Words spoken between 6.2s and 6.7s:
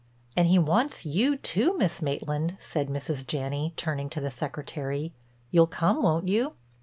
you?"